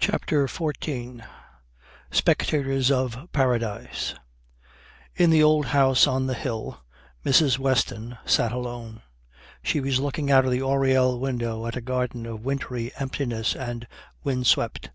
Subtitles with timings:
[0.00, 1.22] CHAPTER XIV
[2.10, 4.14] SPECTATORS OF PARADISE
[5.14, 6.80] In the old house on the hill
[7.22, 7.58] Mrs.
[7.58, 9.02] Weston sat alone.
[9.62, 13.86] She was looking out of the oriel window at a garden of wintry emptiness and
[14.24, 14.88] wind swept.